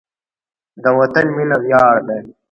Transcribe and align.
د 0.83 0.85
وطن 0.99 1.25
مینه 1.35 1.57
ویاړ 1.63 1.95
دی. 2.07 2.21